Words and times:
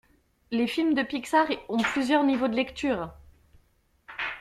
Les 0.49 0.65
films 0.65 0.95
de 0.95 1.03
pixar 1.03 1.45
ont 1.69 1.77
plusieurs 1.83 2.23
niveaux 2.23 2.47
de 2.47 2.55
lecture. 2.55 3.11